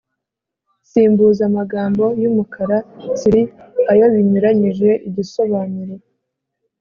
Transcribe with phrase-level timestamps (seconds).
[0.89, 2.77] simbuza amagambo yumukara
[3.17, 3.41] tsiri
[3.91, 5.93] ayo binyuranyije igisobanuro.